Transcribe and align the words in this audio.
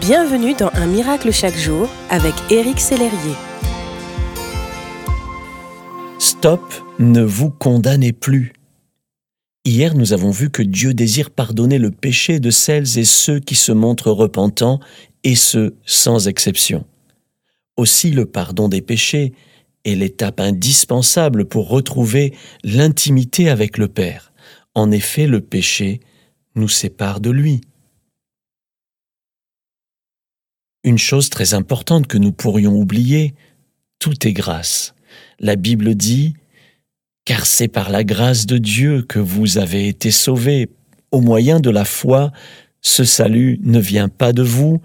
Bienvenue 0.00 0.54
dans 0.54 0.70
Un 0.74 0.86
miracle 0.86 1.32
chaque 1.32 1.56
jour 1.56 1.88
avec 2.10 2.34
Éric 2.50 2.80
Sellerier. 2.80 3.34
Stop, 6.18 6.60
ne 6.98 7.22
vous 7.22 7.50
condamnez 7.50 8.12
plus. 8.12 8.52
Hier, 9.64 9.94
nous 9.94 10.12
avons 10.12 10.30
vu 10.30 10.50
que 10.50 10.62
Dieu 10.62 10.92
désire 10.92 11.30
pardonner 11.30 11.78
le 11.78 11.90
péché 11.90 12.40
de 12.40 12.50
celles 12.50 12.98
et 12.98 13.04
ceux 13.04 13.40
qui 13.40 13.54
se 13.54 13.72
montrent 13.72 14.10
repentants, 14.10 14.80
et 15.24 15.34
ce, 15.34 15.74
sans 15.86 16.28
exception. 16.28 16.84
Aussi, 17.76 18.10
le 18.10 18.26
pardon 18.26 18.68
des 18.68 18.82
péchés 18.82 19.32
est 19.84 19.94
l'étape 19.94 20.40
indispensable 20.40 21.46
pour 21.46 21.68
retrouver 21.68 22.34
l'intimité 22.64 23.48
avec 23.48 23.78
le 23.78 23.88
Père. 23.88 24.32
En 24.74 24.90
effet, 24.90 25.26
le 25.26 25.40
péché 25.40 26.00
nous 26.54 26.68
sépare 26.68 27.20
de 27.20 27.30
lui. 27.30 27.62
Une 30.86 30.98
chose 30.98 31.30
très 31.30 31.52
importante 31.52 32.06
que 32.06 32.16
nous 32.16 32.30
pourrions 32.30 32.76
oublier, 32.76 33.34
tout 33.98 34.26
est 34.26 34.32
grâce. 34.32 34.94
La 35.40 35.56
Bible 35.56 35.96
dit, 35.96 36.34
Car 37.24 37.44
c'est 37.44 37.66
par 37.66 37.90
la 37.90 38.04
grâce 38.04 38.46
de 38.46 38.56
Dieu 38.56 39.02
que 39.02 39.18
vous 39.18 39.58
avez 39.58 39.88
été 39.88 40.12
sauvés. 40.12 40.70
Au 41.10 41.20
moyen 41.20 41.58
de 41.58 41.70
la 41.70 41.84
foi, 41.84 42.30
ce 42.82 43.02
salut 43.02 43.58
ne 43.64 43.80
vient 43.80 44.08
pas 44.08 44.32
de 44.32 44.44
vous, 44.44 44.80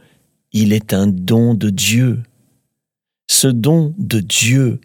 il 0.52 0.74
est 0.74 0.92
un 0.92 1.06
don 1.06 1.54
de 1.54 1.70
Dieu. 1.70 2.24
Ce 3.30 3.48
don 3.48 3.94
de 4.00 4.22
Dieu 4.22 4.82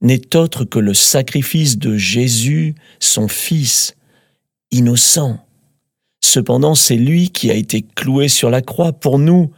n'est 0.00 0.36
autre 0.36 0.64
que 0.64 0.78
le 0.78 0.94
sacrifice 0.94 1.76
de 1.76 1.96
Jésus, 1.96 2.76
son 3.00 3.26
Fils, 3.26 3.96
innocent. 4.70 5.44
Cependant, 6.20 6.76
c'est 6.76 6.96
lui 6.96 7.30
qui 7.30 7.50
a 7.50 7.54
été 7.54 7.82
cloué 7.82 8.28
sur 8.28 8.48
la 8.48 8.62
croix 8.62 8.92
pour 8.92 9.18
nous, 9.18 9.50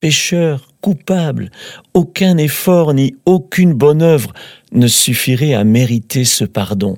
pécheur, 0.00 0.68
coupable, 0.80 1.50
aucun 1.94 2.36
effort 2.38 2.94
ni 2.94 3.16
aucune 3.26 3.74
bonne 3.74 4.02
œuvre 4.02 4.32
ne 4.72 4.86
suffirait 4.86 5.54
à 5.54 5.64
mériter 5.64 6.24
ce 6.24 6.44
pardon. 6.44 6.96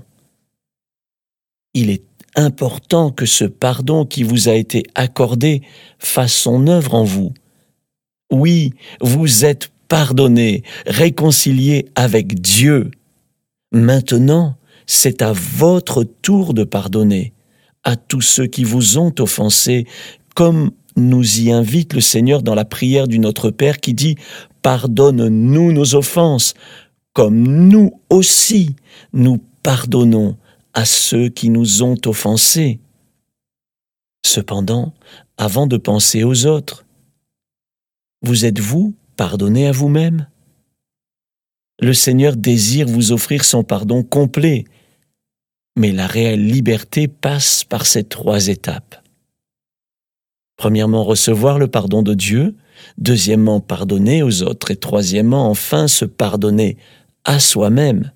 Il 1.75 1.91
est 1.91 2.05
important 2.37 3.11
que 3.11 3.27
ce 3.27 3.45
pardon 3.45 4.05
qui 4.05 4.23
vous 4.23 4.48
a 4.48 4.55
été 4.55 4.83
accordé 4.95 5.62
fasse 5.98 6.34
son 6.34 6.67
œuvre 6.67 6.95
en 6.95 7.05
vous. 7.05 7.33
Oui, 8.31 8.75
vous 9.01 9.45
êtes 9.45 9.71
pardonné, 9.89 10.62
réconcilié 10.87 11.89
avec 11.97 12.41
Dieu. 12.41 12.91
Maintenant, 13.73 14.56
c'est 14.87 15.23
à 15.23 15.33
votre 15.33 16.05
tour 16.05 16.55
de 16.55 16.65
pardonner 16.65 17.33
à 17.83 17.97
tous 17.97 18.21
ceux 18.21 18.47
qui 18.47 18.65
vous 18.65 18.98
ont 18.98 19.15
offensés, 19.19 19.87
comme 20.34 20.71
nous 20.97 21.41
y 21.41 21.51
invite 21.51 21.95
le 21.95 22.01
Seigneur 22.01 22.43
dans 22.43 22.55
la 22.55 22.65
prière 22.65 23.09
du 23.09 23.19
Notre 23.19 23.51
Père 23.51 23.79
qui 23.79 23.95
dit 23.95 24.17
Pardonne-nous 24.63 25.73
nos 25.73 25.95
offenses, 25.95 26.55
comme 27.13 27.43
nous 27.69 28.01
aussi 28.11 28.77
nous 29.13 29.39
pardonnons 29.63 30.37
à 30.75 30.85
ceux 30.85 31.29
qui 31.29 31.51
nous 31.51 31.83
ont 31.83 31.97
offensés. 32.07 32.81
Cependant, 34.25 34.93
avant 35.37 35.67
de 35.67 35.77
penser 35.77 36.25
aux 36.25 36.47
autres, 36.47 36.85
vous 38.23 38.45
êtes-vous 38.45 38.95
pardonné 39.17 39.67
à 39.67 39.73
vous-même? 39.73 40.29
Le 41.81 41.95
Seigneur 41.95 42.37
désire 42.37 42.87
vous 42.87 43.13
offrir 43.13 43.45
son 43.45 43.65
pardon 43.65 44.03
complet, 44.03 44.65
mais 45.77 45.93
la 45.93 46.07
réelle 46.07 46.47
liberté 46.47 47.09
passe 47.09 47.65
par 47.65 47.87
ces 47.87 48.05
trois 48.05 48.49
étapes. 48.49 49.03
Premièrement, 50.61 51.05
recevoir 51.05 51.58
le 51.58 51.69
pardon 51.69 52.03
de 52.03 52.12
Dieu. 52.12 52.55
Deuxièmement, 52.98 53.61
pardonner 53.61 54.22
aux 54.22 54.42
autres. 54.42 54.70
Et 54.70 54.77
troisièmement, 54.77 55.48
enfin, 55.48 55.89
se 55.89 56.05
pardonner 56.05 56.77
à 57.25 57.41
soi-même. 57.41 58.12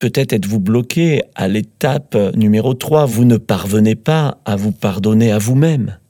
Peut-être 0.00 0.32
êtes-vous 0.32 0.58
bloqué 0.58 1.22
à 1.36 1.46
l'étape 1.46 2.16
numéro 2.34 2.74
3, 2.74 3.06
vous 3.06 3.24
ne 3.24 3.36
parvenez 3.36 3.94
pas 3.94 4.40
à 4.44 4.56
vous 4.56 4.72
pardonner 4.72 5.30
à 5.30 5.38
vous-même. 5.38 6.00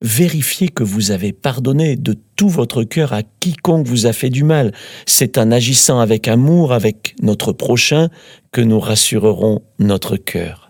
Vérifiez 0.00 0.68
que 0.68 0.82
vous 0.82 1.10
avez 1.10 1.34
pardonné 1.34 1.96
de 1.96 2.16
tout 2.34 2.48
votre 2.48 2.82
cœur 2.82 3.12
à 3.12 3.22
quiconque 3.22 3.86
vous 3.86 4.06
a 4.06 4.14
fait 4.14 4.30
du 4.30 4.42
mal. 4.42 4.72
C'est 5.04 5.36
en 5.36 5.50
agissant 5.50 6.00
avec 6.00 6.28
amour 6.28 6.72
avec 6.72 7.14
notre 7.20 7.52
prochain 7.52 8.08
que 8.52 8.62
nous 8.62 8.80
rassurerons 8.80 9.60
notre 9.78 10.16
cœur. 10.16 10.65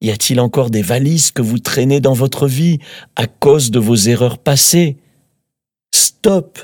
Y 0.00 0.10
a-t-il 0.10 0.38
encore 0.38 0.70
des 0.70 0.82
valises 0.82 1.32
que 1.32 1.42
vous 1.42 1.58
traînez 1.58 2.00
dans 2.00 2.12
votre 2.12 2.46
vie 2.46 2.78
à 3.16 3.26
cause 3.26 3.72
de 3.72 3.80
vos 3.80 3.96
erreurs 3.96 4.38
passées? 4.38 4.96
Stop 5.90 6.60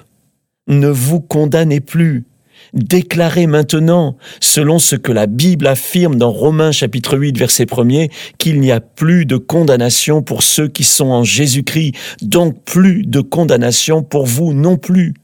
Ne 0.69 0.89
vous 0.89 1.21
condamnez 1.21 1.81
plus. 1.81 2.27
Déclarez 2.75 3.47
maintenant, 3.47 4.17
selon 4.41 4.79
ce 4.79 4.97
que 4.97 5.13
la 5.13 5.27
Bible 5.27 5.67
affirme 5.67 6.17
dans 6.17 6.31
Romains 6.31 6.73
chapitre 6.73 7.19
8 7.19 7.37
verset 7.37 7.65
1er, 7.65 8.11
qu'il 8.39 8.61
n'y 8.61 8.73
a 8.73 8.81
plus 8.81 9.27
de 9.27 9.37
condamnation 9.37 10.23
pour 10.23 10.43
ceux 10.43 10.69
qui 10.69 10.85
sont 10.85 11.07
en 11.07 11.25
Jésus-Christ, 11.25 11.95
donc 12.23 12.63
plus 12.65 13.05
de 13.05 13.21
condamnation 13.21 14.03
pour 14.03 14.27
vous 14.27 14.53
non 14.53 14.77
plus. 14.77 15.15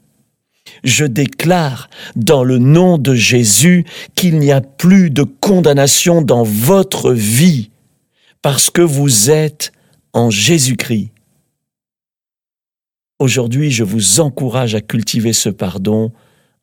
Je 0.83 1.05
déclare 1.05 1.89
dans 2.15 2.43
le 2.43 2.57
nom 2.57 2.97
de 2.97 3.15
Jésus 3.15 3.85
qu'il 4.15 4.37
n'y 4.37 4.51
a 4.51 4.61
plus 4.61 5.09
de 5.09 5.23
condamnation 5.23 6.21
dans 6.21 6.43
votre 6.43 7.11
vie 7.11 7.70
parce 8.41 8.69
que 8.69 8.81
vous 8.81 9.29
êtes 9.29 9.71
en 10.13 10.29
Jésus-Christ. 10.29 11.11
Aujourd'hui, 13.19 13.69
je 13.71 13.83
vous 13.83 14.19
encourage 14.19 14.73
à 14.73 14.81
cultiver 14.81 15.33
ce 15.33 15.49
pardon 15.49 16.11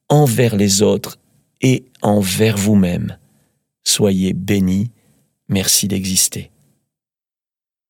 envers 0.09 0.57
les 0.57 0.83
autres 0.83 1.19
et 1.61 1.85
envers 2.03 2.57
vous-même. 2.57 3.17
Soyez 3.85 4.33
bénis. 4.33 4.91
Merci 5.49 5.89
d'exister. 5.89 6.51